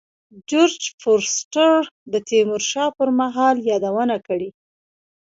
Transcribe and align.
جورج 0.49 0.79
فورستر 1.01 1.81
د 2.11 2.13
تیمور 2.27 2.61
شاه 2.71 2.89
پر 2.97 3.09
مهال 3.19 3.55
یادونه 3.69 4.17
کړې. 4.27 4.49